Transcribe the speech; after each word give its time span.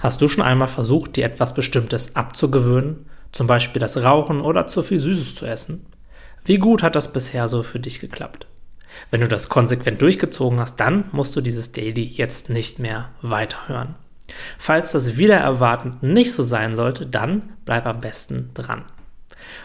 Hast 0.00 0.22
du 0.22 0.28
schon 0.28 0.42
einmal 0.42 0.68
versucht, 0.68 1.16
dir 1.16 1.26
etwas 1.26 1.52
Bestimmtes 1.52 2.16
abzugewöhnen, 2.16 3.06
zum 3.32 3.46
Beispiel 3.46 3.80
das 3.80 4.02
Rauchen 4.02 4.40
oder 4.40 4.66
zu 4.66 4.80
viel 4.80 4.98
Süßes 4.98 5.34
zu 5.34 5.44
essen? 5.44 5.84
Wie 6.44 6.56
gut 6.56 6.82
hat 6.82 6.96
das 6.96 7.12
bisher 7.12 7.48
so 7.48 7.62
für 7.62 7.80
dich 7.80 8.00
geklappt? 8.00 8.46
Wenn 9.10 9.20
du 9.20 9.28
das 9.28 9.50
konsequent 9.50 10.00
durchgezogen 10.00 10.58
hast, 10.58 10.80
dann 10.80 11.04
musst 11.12 11.36
du 11.36 11.42
dieses 11.42 11.72
Daily 11.72 12.02
jetzt 12.02 12.48
nicht 12.48 12.78
mehr 12.78 13.10
weiterhören. 13.20 13.94
Falls 14.58 14.92
das 14.92 15.18
wieder 15.18 15.36
erwartend 15.36 16.02
nicht 16.02 16.32
so 16.32 16.42
sein 16.42 16.76
sollte, 16.76 17.06
dann 17.06 17.50
bleib 17.66 17.86
am 17.86 18.00
besten 18.00 18.50
dran. 18.54 18.84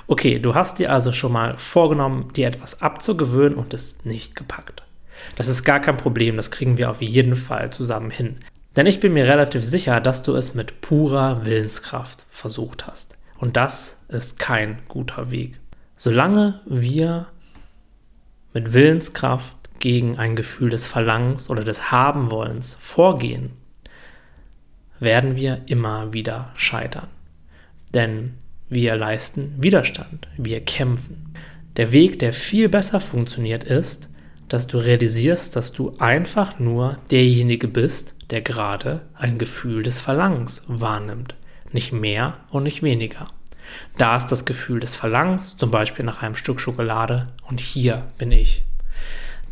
Okay, 0.07 0.39
du 0.39 0.53
hast 0.53 0.79
dir 0.79 0.91
also 0.91 1.13
schon 1.13 1.31
mal 1.31 1.57
vorgenommen, 1.57 2.33
dir 2.33 2.47
etwas 2.47 2.81
abzugewöhnen 2.81 3.57
und 3.57 3.73
es 3.73 4.03
nicht 4.03 4.35
gepackt. 4.35 4.83
Das 5.37 5.47
ist 5.47 5.63
gar 5.63 5.79
kein 5.79 5.95
Problem, 5.95 6.35
das 6.35 6.51
kriegen 6.51 6.77
wir 6.77 6.91
auf 6.91 7.01
jeden 7.01 7.37
Fall 7.37 7.71
zusammen 7.71 8.11
hin. 8.11 8.37
Denn 8.75 8.85
ich 8.87 8.99
bin 8.99 9.13
mir 9.13 9.27
relativ 9.27 9.63
sicher, 9.63 10.01
dass 10.01 10.23
du 10.23 10.35
es 10.35 10.53
mit 10.53 10.81
purer 10.81 11.45
Willenskraft 11.45 12.25
versucht 12.29 12.87
hast. 12.87 13.17
Und 13.37 13.57
das 13.57 13.97
ist 14.09 14.39
kein 14.39 14.79
guter 14.87 15.31
Weg. 15.31 15.59
Solange 15.97 16.61
wir 16.65 17.27
mit 18.53 18.73
Willenskraft 18.73 19.55
gegen 19.79 20.17
ein 20.17 20.35
Gefühl 20.35 20.69
des 20.69 20.87
Verlangens 20.87 21.49
oder 21.49 21.63
des 21.63 21.91
Habenwollens 21.91 22.75
vorgehen, 22.79 23.51
werden 24.99 25.35
wir 25.35 25.61
immer 25.67 26.13
wieder 26.13 26.51
scheitern. 26.55 27.07
Denn 27.93 28.33
wir 28.69 28.95
leisten 28.95 29.55
Widerstand, 29.57 30.27
wir 30.37 30.61
kämpfen. 30.61 31.33
Der 31.77 31.91
Weg, 31.91 32.19
der 32.19 32.33
viel 32.33 32.69
besser 32.69 32.99
funktioniert, 32.99 33.63
ist, 33.63 34.09
dass 34.49 34.67
du 34.67 34.77
realisierst, 34.77 35.55
dass 35.55 35.71
du 35.71 35.95
einfach 35.99 36.59
nur 36.59 36.97
derjenige 37.11 37.67
bist, 37.67 38.13
der 38.29 38.41
gerade 38.41 39.01
ein 39.13 39.37
Gefühl 39.37 39.83
des 39.83 39.99
Verlangens 39.99 40.63
wahrnimmt. 40.67 41.35
Nicht 41.71 41.91
mehr 41.91 42.37
und 42.51 42.63
nicht 42.63 42.83
weniger. 42.83 43.27
Da 43.97 44.15
ist 44.15 44.27
das 44.27 44.45
Gefühl 44.45 44.79
des 44.79 44.95
Verlangens, 44.95 45.57
zum 45.57 45.71
Beispiel 45.71 46.05
nach 46.05 46.21
einem 46.21 46.35
Stück 46.35 46.61
Schokolade, 46.61 47.27
und 47.47 47.59
hier 47.59 48.07
bin 48.17 48.31
ich. 48.31 48.63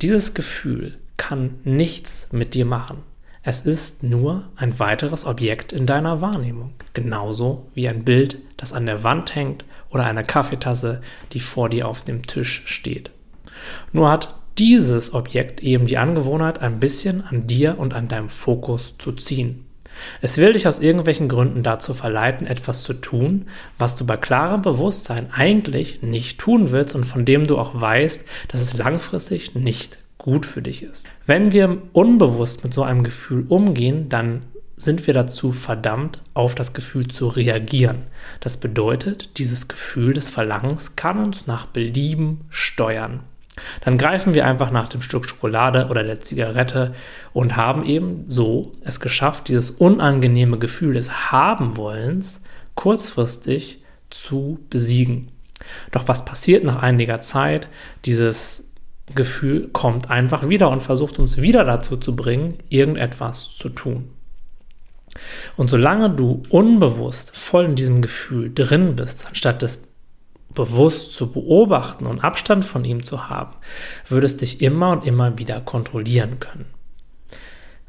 Dieses 0.01 0.33
Gefühl 0.33 0.97
kann 1.17 1.55
nichts 1.63 2.27
mit 2.31 2.53
dir 2.53 2.65
machen. 2.65 3.03
Es 3.45 3.61
ist 3.61 4.03
nur 4.03 4.49
ein 4.55 4.79
weiteres 4.79 5.25
Objekt 5.25 5.73
in 5.73 5.85
deiner 5.85 6.21
Wahrnehmung, 6.21 6.73
genauso 6.93 7.69
wie 7.73 7.89
ein 7.89 8.05
Bild, 8.05 8.37
das 8.55 8.71
an 8.71 8.85
der 8.85 9.03
Wand 9.03 9.35
hängt 9.35 9.65
oder 9.89 10.05
eine 10.05 10.23
Kaffeetasse, 10.23 11.01
die 11.33 11.41
vor 11.41 11.67
dir 11.67 11.89
auf 11.89 12.03
dem 12.03 12.25
Tisch 12.25 12.63
steht. 12.65 13.11
Nur 13.91 14.09
hat 14.09 14.33
dieses 14.57 15.13
Objekt 15.13 15.61
eben 15.61 15.87
die 15.87 15.97
Angewohnheit, 15.97 16.59
ein 16.61 16.79
bisschen 16.79 17.23
an 17.25 17.47
dir 17.47 17.77
und 17.79 17.93
an 17.93 18.07
deinem 18.07 18.29
Fokus 18.29 18.95
zu 18.97 19.11
ziehen. 19.13 19.65
Es 20.21 20.37
will 20.37 20.53
dich 20.53 20.67
aus 20.67 20.79
irgendwelchen 20.79 21.29
Gründen 21.29 21.63
dazu 21.63 21.93
verleiten, 21.93 22.47
etwas 22.47 22.83
zu 22.83 22.93
tun, 22.93 23.45
was 23.77 23.95
du 23.95 24.05
bei 24.05 24.17
klarem 24.17 24.61
Bewusstsein 24.61 25.31
eigentlich 25.31 26.01
nicht 26.01 26.39
tun 26.39 26.71
willst 26.71 26.95
und 26.95 27.03
von 27.03 27.25
dem 27.25 27.45
du 27.45 27.57
auch 27.57 27.79
weißt, 27.79 28.25
dass 28.47 28.61
es 28.61 28.77
langfristig 28.77 29.55
nicht 29.55 29.99
gut 30.17 30.45
für 30.45 30.61
dich 30.61 30.83
ist. 30.83 31.09
Wenn 31.25 31.51
wir 31.51 31.77
unbewusst 31.91 32.63
mit 32.63 32.73
so 32.73 32.83
einem 32.83 33.03
Gefühl 33.03 33.45
umgehen, 33.49 34.09
dann 34.09 34.41
sind 34.77 35.05
wir 35.07 35.13
dazu 35.13 35.51
verdammt, 35.51 36.21
auf 36.33 36.55
das 36.55 36.73
Gefühl 36.73 37.07
zu 37.07 37.27
reagieren. 37.27 37.99
Das 38.39 38.57
bedeutet, 38.57 39.37
dieses 39.37 39.67
Gefühl 39.67 40.13
des 40.13 40.29
Verlangens 40.29 40.95
kann 40.95 41.23
uns 41.23 41.47
nach 41.47 41.67
Belieben 41.67 42.41
steuern. 42.49 43.21
Dann 43.81 43.97
greifen 43.97 44.33
wir 44.33 44.45
einfach 44.45 44.71
nach 44.71 44.87
dem 44.87 45.01
Stück 45.01 45.29
Schokolade 45.29 45.87
oder 45.89 46.03
der 46.03 46.21
Zigarette 46.21 46.93
und 47.33 47.55
haben 47.55 47.85
eben 47.85 48.25
so 48.27 48.73
es 48.83 48.99
geschafft, 48.99 49.47
dieses 49.47 49.71
unangenehme 49.71 50.57
Gefühl 50.57 50.93
des 50.93 51.31
Habenwollens 51.31 52.41
kurzfristig 52.75 53.83
zu 54.09 54.59
besiegen. 54.69 55.31
Doch 55.91 56.07
was 56.07 56.25
passiert 56.25 56.63
nach 56.63 56.81
einiger 56.81 57.21
Zeit? 57.21 57.67
Dieses 58.05 58.71
Gefühl 59.15 59.69
kommt 59.69 60.09
einfach 60.09 60.49
wieder 60.49 60.69
und 60.69 60.81
versucht 60.81 61.19
uns 61.19 61.41
wieder 61.41 61.63
dazu 61.63 61.97
zu 61.97 62.15
bringen, 62.15 62.55
irgendetwas 62.69 63.51
zu 63.53 63.69
tun. 63.69 64.09
Und 65.57 65.69
solange 65.69 66.09
du 66.09 66.43
unbewusst 66.49 67.35
voll 67.35 67.65
in 67.65 67.75
diesem 67.75 68.01
Gefühl 68.01 68.51
drin 68.53 68.95
bist, 68.95 69.27
anstatt 69.27 69.61
es 69.61 69.87
bewusst 70.53 71.13
zu 71.13 71.31
beobachten 71.31 72.05
und 72.05 72.23
Abstand 72.23 72.65
von 72.65 72.85
ihm 72.85 73.03
zu 73.03 73.29
haben, 73.29 73.53
würdest 74.07 74.41
dich 74.41 74.61
immer 74.61 74.91
und 74.91 75.05
immer 75.05 75.37
wieder 75.37 75.61
kontrollieren 75.61 76.39
können. 76.39 76.65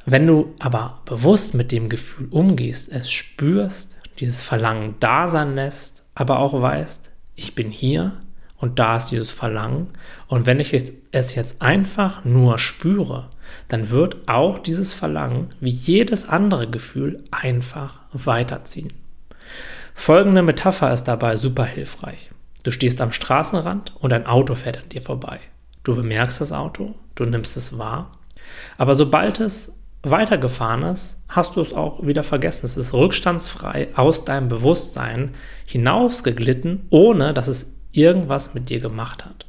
Wenn 0.06 0.26
du 0.26 0.54
aber 0.58 1.00
bewusst 1.06 1.54
mit 1.54 1.72
dem 1.72 1.88
Gefühl 1.88 2.28
umgehst, 2.30 2.92
es 2.92 3.10
spürst, 3.10 3.96
dieses 4.18 4.42
Verlangen 4.42 4.96
da 5.00 5.28
sein 5.28 5.54
lässt, 5.54 6.04
aber 6.14 6.38
auch 6.38 6.60
weißt, 6.60 7.10
ich 7.34 7.54
bin 7.54 7.70
hier 7.70 8.20
und 8.58 8.78
da 8.78 8.98
ist 8.98 9.06
dieses 9.06 9.30
Verlangen 9.30 9.88
und 10.26 10.46
wenn 10.46 10.60
ich 10.60 10.74
es 11.12 11.34
jetzt 11.34 11.62
einfach 11.62 12.24
nur 12.24 12.58
spüre, 12.58 13.28
dann 13.68 13.90
wird 13.90 14.28
auch 14.28 14.58
dieses 14.58 14.92
Verlangen 14.92 15.48
wie 15.60 15.70
jedes 15.70 16.28
andere 16.28 16.68
Gefühl 16.68 17.24
einfach 17.30 18.02
weiterziehen. 18.12 18.92
Folgende 19.94 20.42
Metapher 20.42 20.92
ist 20.92 21.04
dabei 21.04 21.36
super 21.36 21.64
hilfreich. 21.64 22.30
Du 22.64 22.70
stehst 22.70 23.00
am 23.00 23.12
Straßenrand 23.12 23.94
und 24.00 24.12
ein 24.12 24.26
Auto 24.26 24.54
fährt 24.54 24.78
an 24.78 24.88
dir 24.88 25.02
vorbei. 25.02 25.38
Du 25.84 25.94
bemerkst 25.94 26.40
das 26.40 26.50
Auto, 26.50 26.94
du 27.14 27.24
nimmst 27.24 27.56
es 27.56 27.78
wahr, 27.78 28.10
aber 28.78 28.94
sobald 28.94 29.38
es 29.38 29.72
weitergefahren 30.02 30.82
ist, 30.82 31.22
hast 31.28 31.56
du 31.56 31.60
es 31.60 31.72
auch 31.72 32.06
wieder 32.06 32.22
vergessen. 32.22 32.64
Es 32.64 32.76
ist 32.76 32.94
rückstandsfrei 32.94 33.88
aus 33.96 34.24
deinem 34.24 34.48
Bewusstsein 34.48 35.34
hinausgeglitten, 35.66 36.86
ohne 36.90 37.34
dass 37.34 37.48
es 37.48 37.74
irgendwas 37.92 38.54
mit 38.54 38.70
dir 38.70 38.80
gemacht 38.80 39.24
hat. 39.24 39.46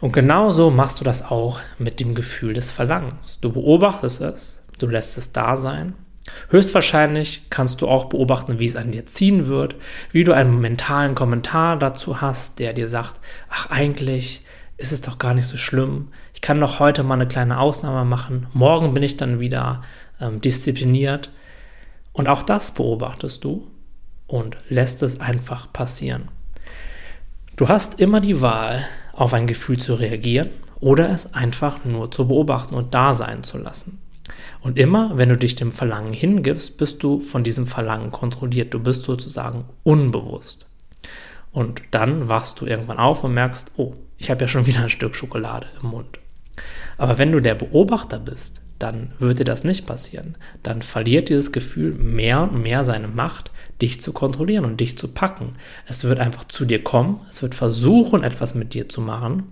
Und 0.00 0.12
genauso 0.12 0.70
machst 0.70 1.00
du 1.00 1.04
das 1.04 1.28
auch 1.28 1.60
mit 1.78 2.00
dem 2.00 2.14
Gefühl 2.14 2.54
des 2.54 2.70
Verlangens. 2.70 3.38
Du 3.40 3.52
beobachtest 3.52 4.20
es, 4.20 4.62
du 4.78 4.86
lässt 4.86 5.18
es 5.18 5.32
da 5.32 5.56
sein 5.56 5.94
Höchstwahrscheinlich 6.48 7.42
kannst 7.50 7.80
du 7.80 7.88
auch 7.88 8.06
beobachten, 8.06 8.58
wie 8.58 8.66
es 8.66 8.76
an 8.76 8.92
dir 8.92 9.06
ziehen 9.06 9.48
wird, 9.48 9.76
wie 10.12 10.24
du 10.24 10.32
einen 10.32 10.60
mentalen 10.60 11.14
Kommentar 11.14 11.78
dazu 11.78 12.20
hast, 12.20 12.58
der 12.58 12.72
dir 12.72 12.88
sagt, 12.88 13.20
ach 13.48 13.70
eigentlich 13.70 14.42
ist 14.76 14.92
es 14.92 15.00
doch 15.00 15.18
gar 15.18 15.34
nicht 15.34 15.46
so 15.46 15.56
schlimm, 15.56 16.08
ich 16.34 16.42
kann 16.42 16.60
doch 16.60 16.80
heute 16.80 17.02
mal 17.02 17.14
eine 17.14 17.26
kleine 17.26 17.58
Ausnahme 17.58 18.04
machen, 18.04 18.46
morgen 18.52 18.92
bin 18.92 19.02
ich 19.02 19.16
dann 19.16 19.40
wieder 19.40 19.82
ähm, 20.20 20.40
diszipliniert. 20.40 21.30
Und 22.12 22.28
auch 22.28 22.42
das 22.42 22.72
beobachtest 22.72 23.44
du 23.44 23.66
und 24.26 24.56
lässt 24.68 25.02
es 25.02 25.20
einfach 25.20 25.72
passieren. 25.72 26.28
Du 27.56 27.68
hast 27.68 28.00
immer 28.00 28.20
die 28.20 28.40
Wahl, 28.40 28.86
auf 29.12 29.32
ein 29.32 29.46
Gefühl 29.46 29.78
zu 29.78 29.94
reagieren 29.94 30.50
oder 30.78 31.10
es 31.10 31.32
einfach 31.32 31.84
nur 31.84 32.10
zu 32.10 32.28
beobachten 32.28 32.74
und 32.74 32.94
da 32.94 33.14
sein 33.14 33.42
zu 33.42 33.56
lassen. 33.58 33.98
Und 34.60 34.78
immer, 34.78 35.16
wenn 35.16 35.28
du 35.28 35.36
dich 35.36 35.54
dem 35.54 35.72
Verlangen 35.72 36.12
hingibst, 36.12 36.78
bist 36.78 37.02
du 37.02 37.20
von 37.20 37.44
diesem 37.44 37.66
Verlangen 37.66 38.10
kontrolliert. 38.10 38.74
Du 38.74 38.80
bist 38.80 39.04
sozusagen 39.04 39.64
unbewusst. 39.82 40.66
Und 41.52 41.82
dann 41.92 42.28
wachst 42.28 42.60
du 42.60 42.66
irgendwann 42.66 42.98
auf 42.98 43.24
und 43.24 43.34
merkst, 43.34 43.72
oh, 43.76 43.94
ich 44.18 44.30
habe 44.30 44.42
ja 44.42 44.48
schon 44.48 44.66
wieder 44.66 44.82
ein 44.82 44.90
Stück 44.90 45.14
Schokolade 45.14 45.68
im 45.82 45.90
Mund. 45.90 46.18
Aber 46.98 47.18
wenn 47.18 47.32
du 47.32 47.40
der 47.40 47.54
Beobachter 47.54 48.18
bist, 48.18 48.60
dann 48.78 49.12
wird 49.18 49.38
dir 49.38 49.44
das 49.44 49.64
nicht 49.64 49.86
passieren. 49.86 50.36
Dann 50.62 50.82
verliert 50.82 51.30
dieses 51.30 51.52
Gefühl 51.52 51.94
mehr 51.94 52.42
und 52.42 52.62
mehr 52.62 52.84
seine 52.84 53.08
Macht, 53.08 53.50
dich 53.80 54.02
zu 54.02 54.12
kontrollieren 54.12 54.66
und 54.66 54.80
dich 54.80 54.98
zu 54.98 55.08
packen. 55.08 55.54
Es 55.86 56.04
wird 56.04 56.18
einfach 56.18 56.44
zu 56.44 56.66
dir 56.66 56.82
kommen, 56.82 57.20
es 57.30 57.40
wird 57.42 57.54
versuchen, 57.54 58.22
etwas 58.22 58.54
mit 58.54 58.74
dir 58.74 58.88
zu 58.88 59.00
machen 59.00 59.44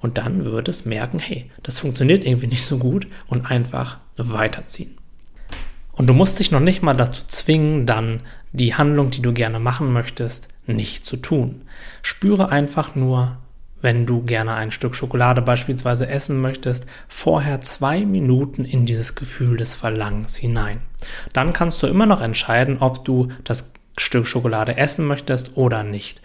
und 0.00 0.18
dann 0.18 0.44
wird 0.44 0.68
es 0.68 0.84
merken, 0.84 1.18
hey, 1.18 1.50
das 1.62 1.78
funktioniert 1.80 2.24
irgendwie 2.24 2.46
nicht 2.46 2.64
so 2.64 2.78
gut 2.78 3.06
und 3.28 3.50
einfach 3.50 3.98
weiterziehen. 4.16 4.96
Und 5.92 6.06
du 6.06 6.14
musst 6.14 6.38
dich 6.38 6.50
noch 6.50 6.60
nicht 6.60 6.82
mal 6.82 6.94
dazu 6.94 7.24
zwingen, 7.26 7.84
dann 7.84 8.20
die 8.52 8.74
Handlung, 8.74 9.10
die 9.10 9.22
du 9.22 9.32
gerne 9.32 9.58
machen 9.58 9.92
möchtest, 9.92 10.48
nicht 10.66 11.04
zu 11.04 11.16
tun. 11.16 11.62
Spüre 12.02 12.50
einfach 12.50 12.94
nur, 12.94 13.36
wenn 13.82 14.06
du 14.06 14.22
gerne 14.22 14.54
ein 14.54 14.70
Stück 14.70 14.94
Schokolade 14.94 15.42
beispielsweise 15.42 16.08
essen 16.08 16.40
möchtest, 16.40 16.86
vorher 17.08 17.60
zwei 17.60 18.04
Minuten 18.04 18.64
in 18.64 18.86
dieses 18.86 19.14
Gefühl 19.14 19.56
des 19.56 19.74
Verlangens 19.74 20.36
hinein. 20.36 20.80
Dann 21.32 21.52
kannst 21.52 21.82
du 21.82 21.86
immer 21.86 22.06
noch 22.06 22.20
entscheiden, 22.20 22.78
ob 22.78 23.04
du 23.04 23.28
das 23.44 23.72
Stück 23.96 24.26
Schokolade 24.26 24.76
essen 24.76 25.06
möchtest 25.06 25.56
oder 25.56 25.82
nicht. 25.82 26.20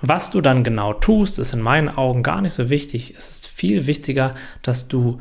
Was 0.00 0.30
du 0.30 0.40
dann 0.40 0.62
genau 0.62 0.94
tust, 0.94 1.38
ist 1.38 1.52
in 1.52 1.60
meinen 1.60 1.88
Augen 1.88 2.22
gar 2.22 2.40
nicht 2.40 2.52
so 2.52 2.70
wichtig. 2.70 3.14
Es 3.18 3.30
ist 3.30 3.48
viel 3.48 3.86
wichtiger, 3.86 4.34
dass 4.62 4.86
du, 4.86 5.18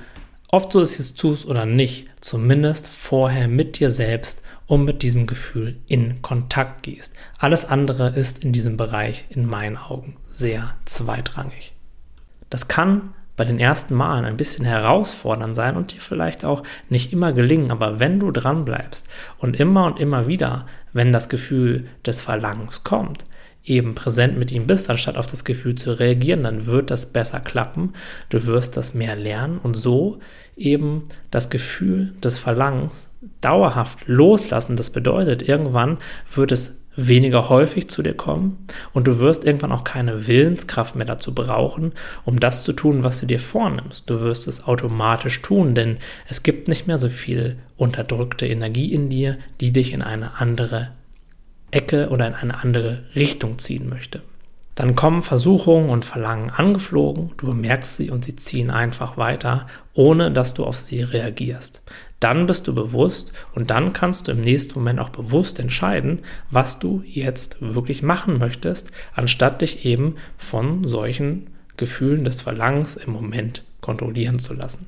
ob 0.50 0.70
du 0.70 0.80
es 0.80 0.98
jetzt 0.98 1.20
tust 1.20 1.48
oder 1.48 1.66
nicht, 1.66 2.10
zumindest 2.22 2.88
vorher 2.88 3.48
mit 3.48 3.80
dir 3.80 3.90
selbst 3.90 4.44
und 4.68 4.86
mit 4.86 5.02
diesem 5.02 5.26
Gefühl 5.26 5.78
in 5.88 6.22
Kontakt 6.22 6.84
gehst. 6.84 7.14
Alles 7.40 7.66
andere 7.66 8.10
ist 8.10 8.44
in 8.44 8.52
diesem 8.52 8.78
Bereich 8.78 9.26
in 9.30 9.46
meinen 9.48 9.78
Augen 9.78 10.16
sehr 10.32 10.76
zweitrangig. 10.86 11.74
Das 12.50 12.68
kann 12.68 13.14
bei 13.36 13.46
den 13.46 13.60
ersten 13.60 13.94
Malen 13.94 14.26
ein 14.26 14.38
bisschen 14.38 14.66
herausfordernd 14.66 15.56
sein 15.56 15.78
und 15.78 15.94
dir 15.94 16.02
vielleicht 16.02 16.44
auch 16.44 16.64
nicht 16.90 17.14
immer 17.14 17.34
gelingen, 17.34 17.72
aber 17.72 18.00
wenn 18.00 18.20
du 18.20 18.32
dran 18.32 18.66
bleibst 18.66 19.08
und 19.38 19.60
immer 19.60 19.86
und 19.86 20.00
immer 20.00 20.28
wieder, 20.28 20.66
wenn 20.92 21.14
das 21.14 21.30
Gefühl 21.30 21.88
des 22.06 22.22
Verlangens 22.22 22.84
kommt, 22.84 23.26
eben 23.68 23.96
präsent 23.96 24.38
mit 24.38 24.52
ihm 24.52 24.66
bist, 24.66 24.90
anstatt 24.90 25.18
auf 25.18 25.28
das 25.28 25.44
Gefühl 25.44 25.76
zu 25.76 26.00
reagieren, 26.00 26.44
dann 26.44 26.66
wird 26.66 26.90
das 26.90 27.08
besser 27.08 27.40
klappen. 27.40 27.94
Du 28.30 28.46
wirst 28.48 28.78
das 28.78 28.94
mehr 28.94 29.16
lernen 29.16 29.60
und 29.60 29.76
so 29.76 30.20
eben 30.56 31.04
das 31.30 31.50
Gefühl 31.50 32.14
des 32.24 32.38
Verlangens 32.38 33.10
dauerhaft 33.42 34.00
loslassen. 34.08 34.76
Das 34.76 34.90
bedeutet, 34.90 35.48
irgendwann 35.48 35.98
wird 36.34 36.52
es 36.52 36.82
weniger 36.98 37.48
häufig 37.48 37.90
zu 37.90 38.02
dir 38.02 38.16
kommen 38.16 38.66
und 38.92 39.08
du 39.08 39.20
wirst 39.20 39.46
irgendwann 39.46 39.72
auch 39.72 39.84
keine 39.84 40.26
Willenskraft 40.26 40.96
mehr 40.96 41.06
dazu 41.06 41.34
brauchen, 41.34 41.94
um 42.26 42.40
das 42.40 42.64
zu 42.64 42.74
tun, 42.74 43.04
was 43.04 43.20
du 43.22 43.28
dir 43.28 43.40
vornimmst. 43.40 44.10
Du 44.10 44.22
wirst 44.22 44.48
es 44.48 44.66
automatisch 44.66 45.44
tun, 45.44 45.76
denn 45.76 45.98
es 46.28 46.42
gibt 46.42 46.68
nicht 46.68 46.88
mehr 46.88 46.98
so 46.98 47.08
viel 47.08 47.58
unterdrückte 47.78 48.48
Energie 48.48 48.92
in 48.92 49.10
dir, 49.10 49.38
die 49.62 49.72
dich 49.72 49.94
in 49.94 50.02
eine 50.02 50.40
andere 50.40 50.90
Ecke 51.72 52.10
oder 52.10 52.28
in 52.28 52.34
eine 52.34 52.64
andere 52.64 53.04
Richtung 53.16 53.60
ziehen 53.60 53.90
möchte. 53.90 54.22
Dann 54.78 54.96
kommen 54.96 55.24
Versuchungen 55.24 55.90
und 55.90 56.06
Verlangen 56.06 56.52
angeflogen, 56.52 57.32
du 57.38 57.48
bemerkst 57.48 57.96
sie 57.96 58.12
und 58.12 58.24
sie 58.24 58.36
ziehen 58.36 58.70
einfach 58.70 59.18
weiter, 59.18 59.66
ohne 59.96 60.32
dass 60.32 60.54
du 60.54 60.66
auf 60.66 60.78
sie 60.78 61.02
reagierst. 61.02 61.82
Dann 62.20 62.46
bist 62.46 62.68
du 62.68 62.76
bewusst 62.76 63.34
und 63.56 63.72
dann 63.72 63.92
kannst 63.92 64.28
du 64.28 64.34
im 64.34 64.42
nächsten 64.42 64.78
Moment 64.78 65.00
auch 65.00 65.10
bewusst 65.10 65.60
entscheiden, 65.60 66.20
was 66.52 66.78
du 66.78 67.02
jetzt 67.06 67.58
wirklich 67.60 68.04
machen 68.04 68.38
möchtest, 68.38 68.92
anstatt 69.16 69.62
dich 69.62 69.84
eben 69.84 70.18
von 70.38 70.88
solchen 70.88 71.50
Gefühlen 71.76 72.24
des 72.24 72.44
Verlangens 72.44 72.98
im 72.98 73.14
Moment 73.14 73.64
kontrollieren 73.82 74.38
zu 74.38 74.54
lassen. 74.54 74.88